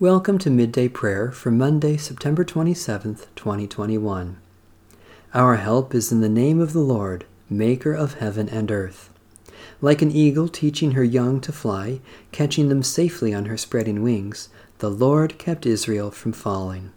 Welcome 0.00 0.38
to 0.38 0.48
Midday 0.48 0.88
Prayer 0.88 1.30
for 1.30 1.50
Monday, 1.50 1.98
September 1.98 2.42
27th, 2.42 3.26
2021. 3.36 4.38
Our 5.34 5.56
help 5.56 5.94
is 5.94 6.10
in 6.10 6.22
the 6.22 6.28
name 6.30 6.58
of 6.58 6.72
the 6.72 6.80
Lord, 6.80 7.26
Maker 7.50 7.92
of 7.92 8.14
heaven 8.14 8.48
and 8.48 8.70
earth. 8.70 9.10
Like 9.82 10.00
an 10.00 10.10
eagle 10.10 10.48
teaching 10.48 10.92
her 10.92 11.04
young 11.04 11.38
to 11.42 11.52
fly, 11.52 12.00
catching 12.32 12.70
them 12.70 12.82
safely 12.82 13.34
on 13.34 13.44
her 13.44 13.58
spreading 13.58 14.02
wings, 14.02 14.48
the 14.78 14.88
Lord 14.88 15.36
kept 15.36 15.66
Israel 15.66 16.10
from 16.10 16.32
falling. 16.32 16.92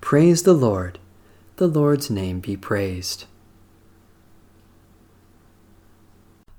Praise 0.00 0.44
the 0.44 0.54
Lord. 0.54 1.00
The 1.56 1.66
Lord's 1.66 2.10
name 2.10 2.38
be 2.38 2.56
praised. 2.56 3.24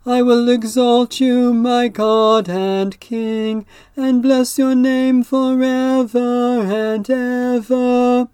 I 0.07 0.21
will 0.21 0.47
exalt 0.47 1.19
you, 1.19 1.53
my 1.53 1.89
God 1.89 2.47
and 2.47 2.97
King, 3.01 3.65
and 3.97 4.21
bless 4.21 4.57
your 4.57 4.73
name 4.73 5.21
forever 5.21 6.61
and 6.61 7.09
ever. 7.09 8.29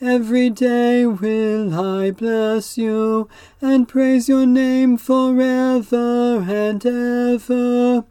Every 0.00 0.48
day 0.48 1.04
will 1.04 1.74
I 1.78 2.12
bless 2.12 2.78
you, 2.78 3.28
and 3.60 3.86
praise 3.86 4.30
your 4.30 4.46
name 4.46 4.96
forever 4.96 6.46
and 6.48 6.86
ever. 6.86 8.04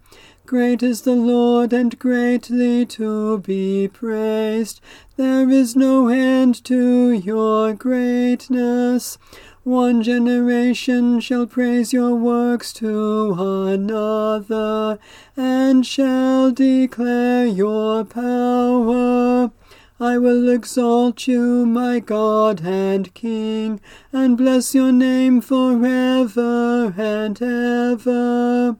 Great 0.48 0.82
is 0.82 1.02
the 1.02 1.14
Lord, 1.14 1.74
and 1.74 2.00
greatly 2.00 2.86
to 2.86 3.40
be 3.40 3.90
praised. 3.90 4.80
There 5.18 5.50
is 5.50 5.76
no 5.76 6.08
end 6.08 6.64
to 6.64 7.12
your 7.12 7.74
greatness. 7.74 9.18
One 9.64 10.02
generation 10.02 11.20
shall 11.20 11.48
praise 11.48 11.92
your 11.92 12.16
works 12.16 12.72
to 12.76 13.34
another, 13.68 15.00
and 15.36 15.86
shall 15.86 16.52
declare 16.52 17.46
your 17.46 18.06
power. 18.06 19.52
I 20.00 20.18
will 20.18 20.48
exalt 20.48 21.28
you, 21.28 21.66
my 21.66 22.00
God 22.00 22.62
and 22.64 23.14
King, 23.14 23.82
and 24.14 24.38
bless 24.38 24.74
your 24.74 24.94
name 24.94 25.42
forever 25.42 26.94
and 26.98 27.42
ever. 27.42 28.78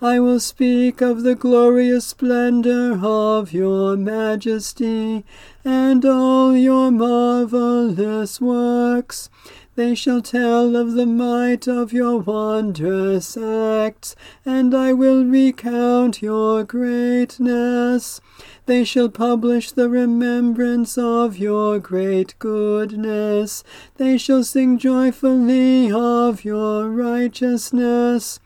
I 0.00 0.20
will 0.20 0.38
speak 0.38 1.00
of 1.00 1.24
the 1.24 1.34
glorious 1.34 2.06
splendor 2.06 3.00
of 3.02 3.52
your 3.52 3.96
majesty, 3.96 5.24
and 5.64 6.04
all 6.04 6.56
your 6.56 6.92
marvelous 6.92 8.40
works. 8.40 9.28
They 9.74 9.96
shall 9.96 10.22
tell 10.22 10.76
of 10.76 10.92
the 10.92 11.04
might 11.04 11.66
of 11.66 11.92
your 11.92 12.18
wondrous 12.18 13.36
acts, 13.36 14.14
and 14.46 14.72
I 14.72 14.92
will 14.92 15.24
recount 15.24 16.22
your 16.22 16.62
greatness. 16.62 18.20
They 18.66 18.84
shall 18.84 19.08
publish 19.08 19.72
the 19.72 19.88
remembrance 19.88 20.96
of 20.96 21.38
your 21.38 21.80
great 21.80 22.38
goodness. 22.38 23.64
They 23.96 24.16
shall 24.16 24.44
sing 24.44 24.78
joyfully 24.78 25.90
of 25.90 26.44
your 26.44 26.88
righteousness. 26.88 28.38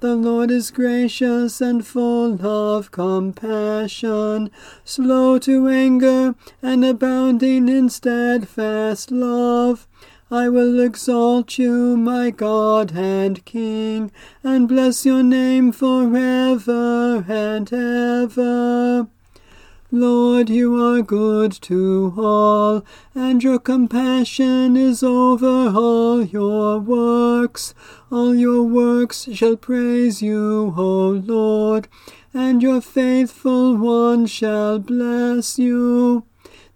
The 0.00 0.14
Lord 0.14 0.52
is 0.52 0.70
gracious 0.70 1.60
and 1.60 1.84
full 1.84 2.46
of 2.46 2.92
compassion, 2.92 4.48
slow 4.84 5.40
to 5.40 5.66
anger, 5.66 6.36
and 6.62 6.84
abounding 6.84 7.68
in 7.68 7.88
steadfast 7.88 9.10
love. 9.10 9.88
I 10.30 10.50
will 10.50 10.78
exalt 10.78 11.58
you, 11.58 11.96
my 11.96 12.30
God 12.30 12.92
and 12.94 13.44
King, 13.44 14.12
and 14.44 14.68
bless 14.68 15.04
your 15.04 15.24
name 15.24 15.72
forever 15.72 17.24
and 17.28 17.72
ever. 17.72 19.08
Lord, 19.90 20.50
you 20.50 20.76
are 20.84 21.00
good 21.00 21.50
to 21.62 22.12
all, 22.18 22.84
and 23.14 23.42
your 23.42 23.58
compassion 23.58 24.76
is 24.76 25.02
over 25.02 25.72
all 25.74 26.22
your 26.22 26.78
works. 26.78 27.72
All 28.12 28.34
your 28.34 28.64
works 28.64 29.26
shall 29.32 29.56
praise 29.56 30.20
you, 30.20 30.74
O 30.76 31.22
Lord, 31.24 31.88
and 32.34 32.62
your 32.62 32.82
faithful 32.82 33.78
ones 33.78 34.30
shall 34.30 34.78
bless 34.78 35.58
you. 35.58 36.26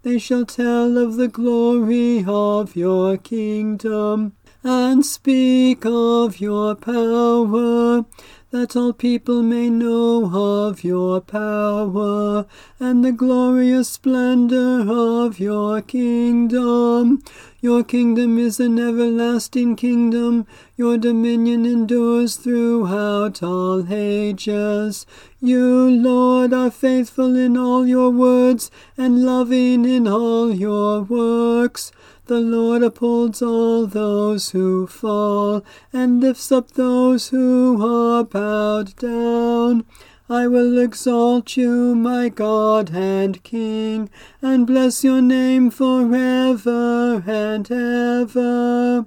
They 0.01 0.17
shall 0.17 0.45
tell 0.45 0.97
of 0.97 1.15
the 1.15 1.27
glory 1.27 2.25
of 2.27 2.75
your 2.75 3.17
kingdom, 3.17 4.33
and 4.63 5.05
speak 5.05 5.85
of 5.85 6.39
your 6.39 6.73
power, 6.73 8.05
that 8.53 8.75
all 8.75 8.93
people 8.93 9.41
may 9.41 9.67
know 9.67 10.29
of 10.31 10.83
your 10.83 11.19
power, 11.19 12.45
and 12.79 13.03
the 13.03 13.11
glorious 13.11 13.89
splendor 13.89 14.85
of 14.87 15.39
your 15.39 15.81
kingdom. 15.81 17.23
Your 17.63 17.81
kingdom 17.81 18.37
is 18.39 18.59
an 18.59 18.77
everlasting 18.77 19.77
kingdom. 19.77 20.45
Your 20.75 20.97
dominion 20.97 21.65
endures 21.65 22.35
throughout 22.35 23.41
all 23.41 23.87
ages. 23.89 25.05
You, 25.39 25.89
Lord, 25.89 26.51
are 26.51 26.69
faithful 26.69 27.37
in 27.37 27.55
all 27.55 27.87
your 27.87 28.09
words 28.09 28.69
and 28.97 29.23
loving 29.23 29.85
in 29.85 30.09
all 30.09 30.53
your 30.53 31.03
works. 31.03 31.93
The 32.25 32.41
Lord 32.41 32.83
upholds 32.83 33.41
all 33.41 33.87
those 33.87 34.49
who 34.49 34.85
fall 34.85 35.63
and 35.93 36.19
lifts 36.19 36.51
up 36.51 36.71
those 36.71 37.29
who 37.29 37.81
are 37.81 38.25
bowed 38.25 38.93
down. 38.97 39.85
I 40.33 40.47
will 40.47 40.79
exalt 40.79 41.55
you, 41.57 41.93
my 41.93 42.27
God 42.27 42.89
and 42.91 43.41
King, 43.43 44.09
and 44.41 44.65
bless 44.65 45.03
your 45.03 45.21
name 45.21 45.69
forever 45.69 47.23
and 47.27 47.71
ever. 47.71 49.05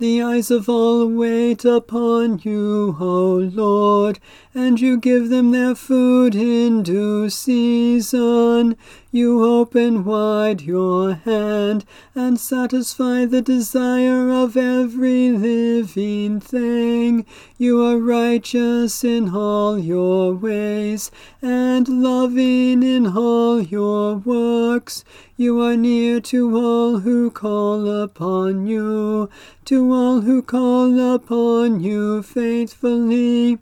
The 0.00 0.20
eyes 0.20 0.50
of 0.50 0.68
all 0.68 1.06
wait 1.06 1.64
upon 1.64 2.40
you, 2.42 2.96
O 2.98 3.34
Lord, 3.36 4.18
and 4.52 4.80
you 4.80 4.98
give 4.98 5.28
them 5.28 5.52
their 5.52 5.76
food 5.76 6.34
in 6.34 6.82
due 6.82 7.30
season. 7.30 8.76
You 9.10 9.42
open 9.42 10.04
wide 10.04 10.60
your 10.60 11.14
hand 11.14 11.86
and 12.14 12.38
satisfy 12.38 13.24
the 13.24 13.40
desire 13.40 14.28
of 14.28 14.54
every 14.54 15.30
living 15.30 16.40
thing. 16.40 17.24
You 17.56 17.82
are 17.86 17.96
righteous 17.96 19.02
in 19.04 19.34
all 19.34 19.78
your 19.78 20.34
ways 20.34 21.10
and 21.40 21.88
loving 21.88 22.82
in 22.82 23.06
all 23.06 23.62
your 23.62 24.16
works. 24.16 25.04
You 25.38 25.62
are 25.62 25.76
near 25.76 26.20
to 26.20 26.58
all 26.58 26.98
who 26.98 27.30
call 27.30 27.88
upon 28.02 28.66
you, 28.66 29.30
to 29.64 29.90
all 29.90 30.20
who 30.20 30.42
call 30.42 31.14
upon 31.14 31.80
you 31.80 32.22
faithfully. 32.22 33.58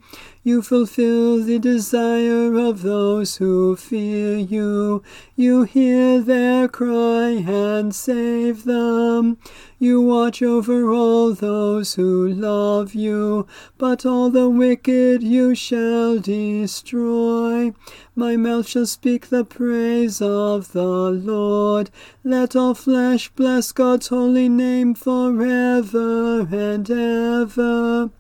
You 0.47 0.63
fulfill 0.63 1.43
the 1.43 1.59
desire 1.59 2.55
of 2.55 2.83
those 2.83 3.39
who 3.39 3.75
fear 3.75 4.37
you. 4.37 5.03
You 5.35 5.65
hear 5.65 6.21
their 6.21 6.69
cry 6.69 7.31
and 7.31 7.93
save 7.93 8.63
them. 8.63 9.39
You 9.81 10.01
watch 10.01 10.43
over 10.43 10.93
all 10.93 11.35
those 11.35 11.97
who 11.97 12.29
love 12.29 12.95
you, 12.95 13.49
but 13.77 14.07
all 14.07 14.31
the 14.31 14.49
wicked 14.49 15.21
you 15.21 15.57
shall 15.57 16.21
destroy. 16.21 17.75
My 18.15 18.37
mouth 18.37 18.69
shall 18.69 18.87
speak 18.87 19.31
the 19.31 19.45
praise 19.45 20.23
of 20.23 20.71
the 20.71 21.11
Lord. 21.11 21.91
Let 22.23 22.55
all 22.55 22.75
flesh 22.75 23.31
bless 23.31 23.73
God's 23.73 24.07
holy 24.07 24.49
name 24.49 24.95
forever 24.95 26.43
and 26.53 26.89
ever. 26.89 28.11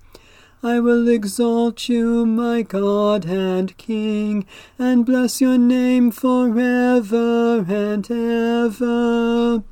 I 0.66 0.80
will 0.80 1.06
exalt 1.06 1.88
you, 1.88 2.26
my 2.26 2.62
God 2.62 3.24
and 3.24 3.76
King, 3.76 4.44
and 4.80 5.06
bless 5.06 5.40
your 5.40 5.56
name 5.56 6.10
forever 6.10 7.64
and 7.68 8.10
ever. 8.10 9.62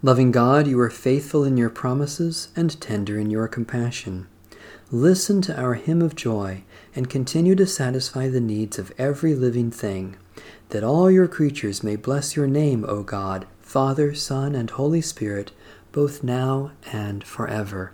Loving 0.00 0.30
God, 0.30 0.68
you 0.68 0.78
are 0.78 0.90
faithful 0.90 1.42
in 1.42 1.56
your 1.56 1.70
promises 1.70 2.50
and 2.54 2.80
tender 2.80 3.18
in 3.18 3.30
your 3.30 3.48
compassion. 3.48 4.28
Listen 4.92 5.42
to 5.42 5.60
our 5.60 5.74
hymn 5.74 6.02
of 6.02 6.14
joy 6.14 6.62
and 6.94 7.10
continue 7.10 7.56
to 7.56 7.66
satisfy 7.66 8.28
the 8.28 8.40
needs 8.40 8.78
of 8.78 8.92
every 8.96 9.34
living 9.34 9.72
thing, 9.72 10.16
that 10.68 10.84
all 10.84 11.10
your 11.10 11.26
creatures 11.26 11.82
may 11.82 11.96
bless 11.96 12.36
your 12.36 12.46
name, 12.46 12.84
O 12.86 13.02
God, 13.02 13.44
Father, 13.60 14.14
Son, 14.14 14.54
and 14.54 14.70
Holy 14.70 15.00
Spirit 15.00 15.50
both 15.92 16.22
now 16.22 16.72
and 16.90 17.22
forever. 17.22 17.92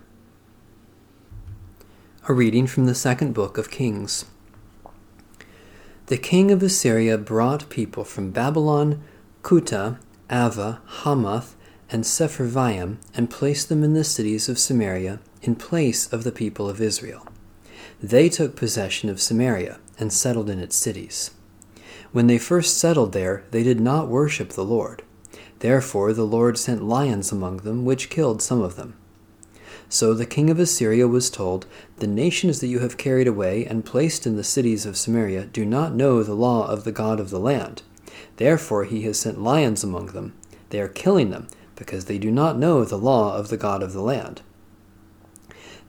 A 2.27 2.33
reading 2.33 2.65
from 2.65 2.85
the 2.85 2.95
second 2.95 3.33
book 3.33 3.57
of 3.57 3.69
Kings. 3.69 4.25
The 6.07 6.17
king 6.17 6.49
of 6.49 6.63
Assyria 6.63 7.17
brought 7.17 7.69
people 7.69 8.03
from 8.03 8.31
Babylon, 8.31 9.03
Cuthah, 9.43 9.99
Avva, 10.29 10.79
Hamath, 11.03 11.55
and 11.91 12.03
Sepharvaim, 12.03 12.97
and 13.13 13.29
placed 13.29 13.67
them 13.67 13.83
in 13.83 13.93
the 13.93 14.03
cities 14.03 14.47
of 14.47 14.57
Samaria 14.57 15.19
in 15.41 15.55
place 15.55 16.11
of 16.11 16.23
the 16.23 16.31
people 16.31 16.69
of 16.69 16.81
Israel. 16.81 17.27
They 18.01 18.29
took 18.29 18.55
possession 18.55 19.09
of 19.09 19.21
Samaria 19.21 19.79
and 19.99 20.13
settled 20.13 20.49
in 20.49 20.59
its 20.59 20.75
cities. 20.75 21.31
When 22.11 22.27
they 22.27 22.37
first 22.37 22.77
settled 22.77 23.11
there, 23.11 23.43
they 23.51 23.63
did 23.63 23.79
not 23.79 24.07
worship 24.07 24.49
the 24.49 24.63
Lord. 24.65 25.03
Therefore 25.59 26.13
the 26.13 26.25
Lord 26.25 26.57
sent 26.57 26.83
lions 26.83 27.31
among 27.31 27.57
them, 27.57 27.85
which 27.85 28.09
killed 28.09 28.41
some 28.41 28.61
of 28.61 28.75
them. 28.75 28.95
So 29.89 30.13
the 30.13 30.25
king 30.25 30.49
of 30.49 30.59
Assyria 30.59 31.07
was 31.07 31.29
told, 31.29 31.65
The 31.97 32.07
nations 32.07 32.59
that 32.59 32.67
you 32.67 32.79
have 32.79 32.97
carried 32.97 33.27
away 33.27 33.65
and 33.65 33.83
placed 33.83 34.27
in 34.27 34.35
the 34.35 34.43
cities 34.43 34.85
of 34.85 34.97
Samaria 34.97 35.45
do 35.45 35.65
not 35.65 35.95
know 35.95 36.21
the 36.21 36.35
law 36.35 36.67
of 36.67 36.83
the 36.83 36.91
God 36.91 37.19
of 37.19 37.29
the 37.31 37.39
land. 37.39 37.81
Therefore 38.37 38.85
he 38.85 39.01
has 39.01 39.19
sent 39.19 39.41
lions 39.41 39.83
among 39.83 40.07
them. 40.07 40.33
They 40.69 40.79
are 40.79 40.87
killing 40.87 41.31
them, 41.31 41.47
because 41.75 42.05
they 42.05 42.19
do 42.19 42.29
not 42.29 42.57
know 42.57 42.85
the 42.85 42.97
law 42.97 43.35
of 43.35 43.49
the 43.49 43.57
God 43.57 43.81
of 43.81 43.93
the 43.93 44.01
land. 44.01 44.41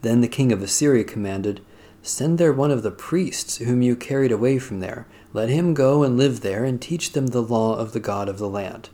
Then 0.02 0.23
the 0.23 0.28
king 0.28 0.50
of 0.50 0.62
Assyria 0.62 1.05
commanded, 1.05 1.61
Send 2.02 2.38
there 2.38 2.52
one 2.52 2.70
of 2.70 2.82
the 2.82 2.90
priests 2.90 3.58
whom 3.58 3.82
you 3.82 3.94
carried 3.94 4.32
away 4.32 4.58
from 4.58 4.81
there. 4.81 5.06
Let 5.34 5.50
him 5.50 5.75
go 5.75 6.02
and 6.02 6.16
live 6.16 6.40
there 6.40 6.64
and 6.64 6.81
teach 6.81 7.12
them 7.12 7.28
the 7.28 7.43
law 7.43 7.76
of 7.76 7.93
the 7.93 8.00
God 8.00 8.28
of 8.28 8.38
the 8.38 8.49
land. 8.49 8.88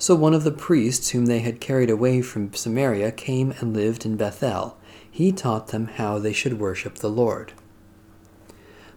So 0.00 0.14
one 0.14 0.32
of 0.32 0.44
the 0.44 0.52
priests 0.52 1.10
whom 1.10 1.26
they 1.26 1.40
had 1.40 1.60
carried 1.60 1.90
away 1.90 2.22
from 2.22 2.54
Samaria 2.54 3.10
came 3.12 3.52
and 3.58 3.74
lived 3.74 4.06
in 4.06 4.16
Bethel. 4.16 4.78
He 5.10 5.32
taught 5.32 5.68
them 5.68 5.88
how 5.88 6.20
they 6.20 6.32
should 6.32 6.60
worship 6.60 6.96
the 6.96 7.10
Lord. 7.10 7.52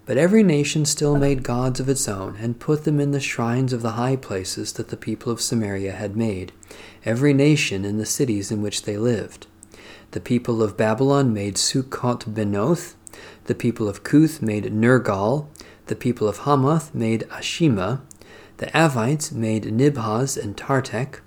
But 0.06 0.18
every 0.18 0.44
nation 0.44 0.86
still 0.86 1.18
made 1.18 1.44
gods 1.44 1.80
of 1.80 1.89
its 1.89 2.07
own, 2.07 2.36
and 2.38 2.59
put 2.59 2.83
them 2.83 3.00
in 3.00 3.12
the 3.12 3.19
shrines 3.19 3.74
of 3.74 3.81
the 3.81 3.92
high 3.92 4.15
places 4.15 4.74
that 4.74 4.89
the 4.89 4.98
people 4.98 5.31
of 5.31 5.42
Samaria 5.42 5.94
had 5.94 6.15
made, 6.15 6.51
every 7.06 7.33
nation 7.33 7.86
in 7.86 7.98
the 7.98 8.06
cities 8.06 8.51
in 8.51 8.62
which 8.62 8.83
they 8.83 8.98
lived. 8.98 9.48
The 10.12 10.19
people 10.19 10.62
of 10.62 10.77
Babylon 10.77 11.33
made 11.33 11.57
Succoth-benoth, 11.57 12.95
the 13.45 13.56
people 13.56 13.88
of 13.88 14.03
Cuth 14.03 14.42
made 14.42 14.65
Nergal, 14.65 15.48
the 15.86 15.95
people 15.95 16.27
of 16.27 16.39
Hamath 16.39 16.94
made 16.94 17.21
Ashima, 17.30 18.01
the 18.62 18.68
Avvites 18.78 19.31
made 19.31 19.63
Nibhaz 19.63 20.38
and 20.38 20.56
Tartak, 20.56 21.22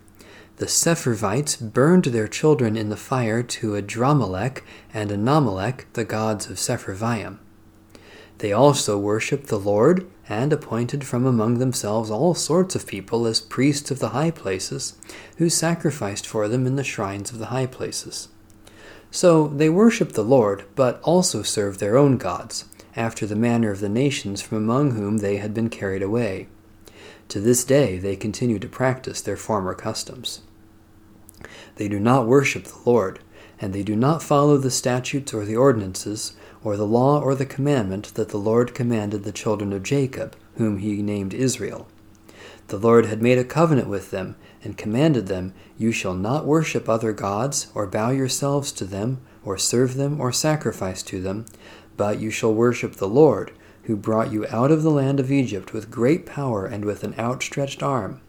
the 0.59 0.67
Sepharvites 0.67 1.57
burned 1.57 2.05
their 2.05 2.29
children 2.29 2.77
in 2.77 2.91
the 2.91 2.97
fire 2.97 3.43
to 3.43 3.73
Adrammelech 3.73 4.63
and 4.93 5.11
Anammelech, 5.11 5.85
the 5.95 6.05
gods 6.05 6.49
of 6.49 6.59
Sepharvaim. 6.59 7.39
They 8.39 8.53
also 8.53 8.97
worshipped 8.97 9.49
the 9.49 9.59
Lord, 9.59 10.09
and 10.29 10.53
appointed 10.53 11.05
from 11.05 11.27
among 11.27 11.59
themselves 11.59 12.09
all 12.09 12.37
sorts 12.37 12.77
of 12.77 12.87
people 12.87 13.27
as 13.27 13.41
priests 13.41 13.91
of 13.91 13.99
the 13.99 14.11
high 14.11 14.31
places, 14.31 14.95
who 15.39 15.51
sacrificed 15.51 16.29
for 16.29 16.47
them 16.47 16.69
in 16.69 16.77
the 16.77 16.85
shrines 16.85 17.33
of 17.33 17.41
the 17.41 17.47
high 17.47 17.67
places. 17.67 18.29
So 19.11 19.49
they 19.49 19.69
worshipped 19.69 20.15
the 20.15 20.23
Lord, 20.23 20.67
but 20.77 21.01
also 21.03 21.43
served 21.43 21.81
their 21.81 21.99
own 21.99 22.17
gods, 22.17 22.67
after 22.95 23.27
the 23.27 23.35
manner 23.35 23.73
of 23.73 23.81
the 23.81 23.89
nations 23.89 24.41
from 24.41 24.59
among 24.59 24.93
whom 24.93 25.17
they 25.17 25.39
had 25.39 25.53
been 25.53 25.69
carried 25.69 26.03
away. 26.03 26.47
To 27.35 27.41
this 27.41 27.65
day 27.65 27.99
they 27.99 28.15
continue 28.15 28.61
to 28.61 28.69
practice 28.69 29.21
their 29.21 29.37
former 29.37 29.75
customs. 29.75 30.43
They 31.75 31.89
do 31.89 31.99
not 31.99 32.29
worship 32.29 32.63
the 32.63 32.79
Lord, 32.89 33.19
and 33.61 33.73
they 33.73 33.83
do 33.83 33.97
not 33.97 34.23
follow 34.23 34.57
the 34.57 34.71
statutes 34.71 35.35
or 35.35 35.45
the 35.45 35.57
ordinances, 35.57 36.35
or 36.63 36.77
the 36.77 36.87
law 36.87 37.21
or 37.21 37.35
the 37.35 37.45
commandment 37.45 38.15
that 38.15 38.29
the 38.29 38.37
Lord 38.39 38.73
commanded 38.73 39.25
the 39.25 39.33
children 39.33 39.73
of 39.73 39.83
Jacob, 39.83 40.37
whom 40.59 40.79
he 40.79 41.03
named 41.03 41.35
Israel. 41.35 41.89
The 42.69 42.79
Lord 42.79 43.07
had 43.07 43.21
made 43.21 43.39
a 43.39 43.45
covenant 43.45 43.89
with 43.89 44.13
them, 44.13 44.37
and 44.63 44.79
commanded 44.79 45.27
them, 45.27 45.55
You 45.77 45.91
shall 45.91 46.15
not 46.15 46.47
worship 46.47 46.89
other 46.89 47.13
gods, 47.13 47.67
or 47.75 47.89
bow 47.89 48.11
yourselves 48.11 48.71
to 48.71 48.85
them, 48.85 49.21
or 49.45 49.59
serve 49.59 49.97
them, 49.97 50.21
or 50.21 50.31
sacrifice 50.31 51.03
to 51.03 51.21
them, 51.21 51.47
but 51.97 52.21
you 52.21 52.31
shall 52.31 52.55
worship 52.55 52.95
the 52.95 53.09
Lord, 53.09 53.51
who 53.85 53.97
brought 53.97 54.33
you 54.33 54.47
out 54.49 54.71
of 54.71 54.83
the 54.83 54.91
land 54.91 55.21
of 55.21 55.31
Egypt 55.31 55.73
with 55.73 55.91
great 55.91 56.27
power 56.27 56.67
and 56.67 56.85
with 56.85 57.05
an 57.05 57.15
outstretched 57.19 57.83
arm. 57.83 58.21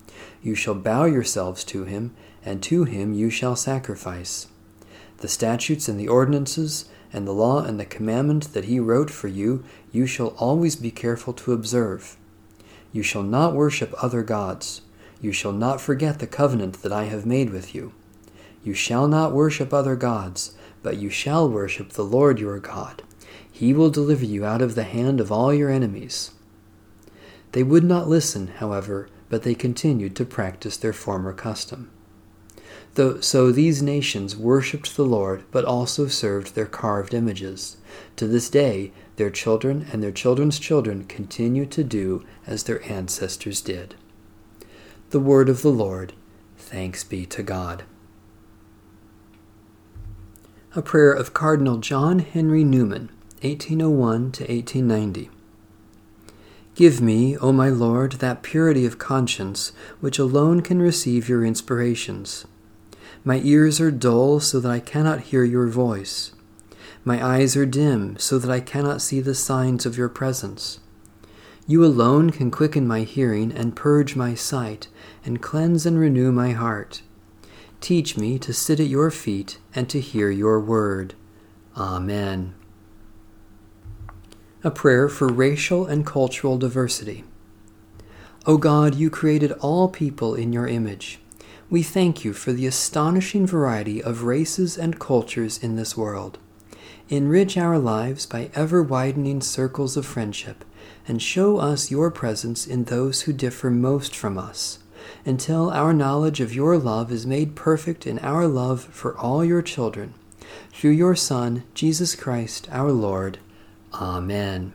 You 0.42 0.56
shall 0.56 0.76
bow 0.76 1.06
yourselves 1.06 1.64
to 1.66 1.86
him, 1.86 2.14
and 2.44 2.62
to 2.64 2.84
him 2.84 3.14
you 3.14 3.30
shall 3.30 3.56
sacrifice. 3.56 4.48
The 5.18 5.28
statutes 5.28 5.88
and 5.88 6.00
the 6.00 6.08
ordinances, 6.08 6.86
and 7.14 7.26
the 7.26 7.32
law 7.32 7.64
and 7.64 7.80
the 7.80 7.86
commandment 7.86 8.54
that 8.54 8.66
he 8.66 8.80
wrote 8.80 9.10
for 9.10 9.30
you, 9.30 9.64
you 9.92 10.06
shall 10.06 10.36
always 10.38 10.76
be 10.76 10.92
careful 10.92 11.34
to 11.34 11.54
observe. 11.54 12.18
You 12.92 13.04
shall 13.04 13.24
not 13.24 13.54
worship 13.54 13.94
other 14.02 14.22
gods. 14.22 14.82
You 15.22 15.32
shall 15.32 15.54
not 15.54 15.80
forget 15.80 16.20
the 16.20 16.28
covenant 16.28 16.82
that 16.82 16.92
I 16.92 17.06
have 17.06 17.26
made 17.26 17.52
with 17.52 17.74
you. 17.74 17.94
You 18.64 18.74
shall 18.74 19.08
not 19.08 19.32
worship 19.32 19.74
other 19.74 19.96
gods, 19.96 20.56
but 20.84 20.98
you 20.98 21.10
shall 21.10 21.50
worship 21.50 21.92
the 21.92 22.04
Lord 22.04 22.40
your 22.40 22.60
God. 22.60 23.04
He 23.56 23.72
will 23.72 23.90
deliver 23.90 24.26
you 24.26 24.44
out 24.44 24.62
of 24.62 24.76
the 24.76 24.84
hand 24.84 25.22
of 25.22 25.32
all 25.32 25.54
your 25.54 25.70
enemies. 25.70 26.32
They 27.54 27.64
would 27.64 27.86
not 27.86 28.10
listen, 28.10 28.48
however, 28.48 29.08
but 29.30 29.44
they 29.44 29.56
continued 29.56 30.14
to 30.18 30.26
practice 30.26 30.76
their 30.76 30.92
former 30.92 31.32
custom. 31.32 31.90
So 33.22 33.54
these 33.54 33.82
nations 33.82 34.36
worshipped 34.36 34.98
the 34.98 35.06
Lord, 35.06 35.46
but 35.52 35.64
also 35.64 36.08
served 36.08 36.54
their 36.54 36.66
carved 36.66 37.14
images. 37.14 37.78
To 38.18 38.28
this 38.28 38.50
day, 38.50 38.92
their 39.16 39.30
children 39.30 39.88
and 39.90 40.04
their 40.04 40.12
children's 40.12 40.60
children 40.60 41.06
continue 41.06 41.66
to 41.68 41.84
do 41.86 42.26
as 42.46 42.64
their 42.64 42.84
ancestors 42.92 43.62
did. 43.62 43.96
The 45.12 45.20
word 45.22 45.48
of 45.48 45.62
the 45.62 45.72
Lord. 45.72 46.12
Thanks 46.58 47.06
be 47.06 47.26
to 47.28 47.42
God. 47.42 47.86
A 50.76 50.82
prayer 50.82 51.14
of 51.14 51.34
Cardinal 51.34 51.78
John 51.78 52.20
Henry 52.20 52.66
Newman, 52.66 53.12
1801 53.46 54.32
to 54.34 54.44
1890. 54.44 55.30
Give 56.76 57.00
me, 57.00 57.38
O 57.38 57.52
my 57.52 57.70
Lord, 57.70 58.14
that 58.14 58.44
purity 58.44 58.86
of 58.86 59.00
conscience 59.00 59.72
which 60.02 60.20
alone 60.20 60.62
can 60.62 60.82
receive 60.82 61.30
your 61.30 61.46
inspirations 61.46 62.46
my 63.28 63.42
ears 63.44 63.82
are 63.82 63.90
dull 63.90 64.40
so 64.40 64.60
that 64.60 64.72
I 64.72 64.80
cannot 64.80 65.22
hear 65.22 65.44
your 65.44 65.66
voice. 65.66 66.32
My 67.04 67.26
eyes 67.26 67.58
are 67.58 67.66
dim 67.66 68.18
so 68.20 68.38
that 68.38 68.52
I 68.52 68.60
cannot 68.60 69.02
see 69.02 69.20
the 69.20 69.34
signs 69.34 69.88
of 69.88 69.98
your 69.98 70.10
presence. 70.10 70.80
You 71.66 71.84
alone 71.84 72.30
can 72.30 72.52
quicken 72.52 72.88
my 72.88 73.02
hearing 73.02 73.52
and 73.52 73.76
purge 73.76 74.16
my 74.16 74.36
sight 74.36 74.90
and 75.26 75.42
cleanse 75.42 75.88
and 75.88 75.98
renew 75.98 76.32
my 76.32 76.52
heart. 76.52 77.02
Teach 77.82 78.16
me 78.16 78.38
to 78.38 78.54
sit 78.54 78.80
at 78.80 78.88
your 78.88 79.10
feet 79.10 79.58
and 79.74 79.90
to 79.90 80.00
hear 80.00 80.30
your 80.30 80.60
word. 80.60 81.16
Amen. 81.76 82.54
A 84.66 84.72
prayer 84.72 85.08
for 85.08 85.30
racial 85.30 85.86
and 85.86 86.06
cultural 86.06 86.58
diversity. 86.58 87.24
O 88.46 88.58
God, 88.58 88.96
you 88.96 89.10
created 89.10 89.54
all 89.54 89.88
people 89.88 90.36
in 90.36 90.52
your 90.52 90.68
image 90.68 91.20
we 91.70 91.82
thank 91.82 92.24
you 92.24 92.32
for 92.32 92.54
the 92.54 92.68
astonishing 92.68 93.48
variety 93.48 94.02
of 94.02 94.24
races 94.24 94.78
and 94.78 95.00
cultures 95.00 95.58
in 95.58 95.76
this 95.76 95.98
world. 95.98 96.38
Enrich 97.10 97.58
our 97.58 97.80
lives 97.80 98.26
by 98.26 98.50
ever 98.54 98.84
widening 98.84 99.42
circles 99.42 99.98
of 99.98 100.06
friendship, 100.06 100.64
and 101.08 101.22
show 101.22 101.58
us 101.58 101.92
your 101.92 102.12
presence 102.12 102.68
in 102.68 102.84
those 102.84 103.22
who 103.22 103.34
differ 103.34 103.70
most 103.72 104.16
from 104.16 104.38
us, 104.38 104.80
until 105.26 105.72
our 105.72 105.94
knowledge 105.94 106.40
of 106.40 106.54
your 106.54 106.78
love 106.78 107.12
is 107.12 107.26
made 107.26 107.56
perfect 107.56 108.06
in 108.06 108.20
our 108.20 108.48
love 108.48 108.84
for 108.84 109.18
all 109.18 109.44
your 109.44 109.62
children. 109.62 110.14
Through 110.72 110.92
your 110.92 111.16
Son, 111.16 111.64
Jesus 111.74 112.16
Christ 112.16 112.68
our 112.72 112.92
Lord. 112.92 113.40
Amen. 114.02 114.74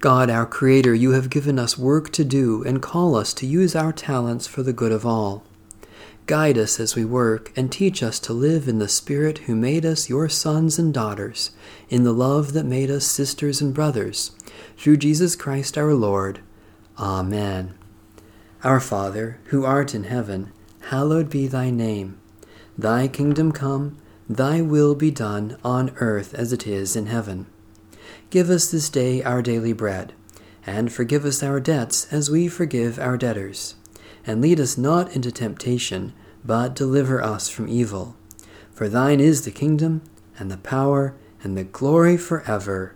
God, 0.00 0.30
our 0.30 0.46
Creator, 0.46 0.94
you 0.94 1.10
have 1.10 1.28
given 1.28 1.58
us 1.58 1.76
work 1.76 2.12
to 2.12 2.24
do 2.24 2.62
and 2.62 2.80
call 2.80 3.16
us 3.16 3.34
to 3.34 3.46
use 3.46 3.74
our 3.74 3.92
talents 3.92 4.46
for 4.46 4.62
the 4.62 4.72
good 4.72 4.92
of 4.92 5.04
all. 5.04 5.42
Guide 6.26 6.56
us 6.56 6.78
as 6.78 6.94
we 6.94 7.04
work 7.04 7.52
and 7.56 7.72
teach 7.72 8.02
us 8.02 8.20
to 8.20 8.32
live 8.32 8.68
in 8.68 8.78
the 8.78 8.88
Spirit 8.88 9.38
who 9.38 9.56
made 9.56 9.84
us 9.84 10.08
your 10.08 10.28
sons 10.28 10.78
and 10.78 10.94
daughters, 10.94 11.50
in 11.88 12.04
the 12.04 12.12
love 12.12 12.52
that 12.52 12.66
made 12.66 12.90
us 12.90 13.06
sisters 13.06 13.60
and 13.60 13.74
brothers, 13.74 14.30
through 14.76 14.98
Jesus 14.98 15.34
Christ 15.34 15.76
our 15.76 15.94
Lord. 15.94 16.40
Amen. 16.98 17.74
Our 18.62 18.78
Father, 18.78 19.40
who 19.46 19.64
art 19.64 19.94
in 19.94 20.04
heaven, 20.04 20.52
hallowed 20.90 21.28
be 21.28 21.46
thy 21.46 21.70
name. 21.70 22.20
Thy 22.76 23.08
kingdom 23.08 23.50
come, 23.50 23.96
thy 24.28 24.60
will 24.60 24.94
be 24.94 25.10
done 25.10 25.56
on 25.64 25.90
earth 25.96 26.34
as 26.34 26.52
it 26.52 26.66
is 26.66 26.94
in 26.94 27.06
heaven. 27.06 27.46
Give 28.30 28.50
us 28.50 28.70
this 28.70 28.90
day 28.90 29.22
our 29.22 29.40
daily 29.40 29.72
bread, 29.72 30.12
and 30.66 30.92
forgive 30.92 31.24
us 31.24 31.42
our 31.42 31.60
debts 31.60 32.12
as 32.12 32.30
we 32.30 32.46
forgive 32.46 32.98
our 32.98 33.16
debtors. 33.16 33.76
And 34.26 34.42
lead 34.42 34.60
us 34.60 34.76
not 34.76 35.14
into 35.16 35.32
temptation, 35.32 36.12
but 36.44 36.74
deliver 36.74 37.22
us 37.22 37.48
from 37.48 37.68
evil. 37.68 38.16
For 38.72 38.88
thine 38.88 39.20
is 39.20 39.44
the 39.44 39.50
kingdom, 39.50 40.02
and 40.38 40.50
the 40.50 40.58
power, 40.58 41.14
and 41.42 41.56
the 41.56 41.64
glory 41.64 42.16
forever. 42.16 42.94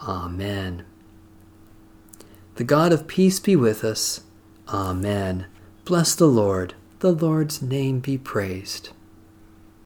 Amen. 0.00 0.84
The 2.54 2.64
God 2.64 2.92
of 2.92 3.06
peace 3.06 3.38
be 3.38 3.54
with 3.54 3.84
us. 3.84 4.22
Amen. 4.68 5.46
Bless 5.84 6.14
the 6.14 6.26
Lord. 6.26 6.74
The 7.00 7.12
Lord's 7.12 7.60
name 7.60 8.00
be 8.00 8.16
praised. 8.16 8.90